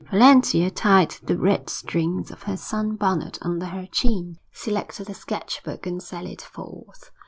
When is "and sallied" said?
5.85-6.41